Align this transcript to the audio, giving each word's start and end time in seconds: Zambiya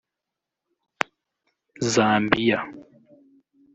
Zambiya 1.93 2.59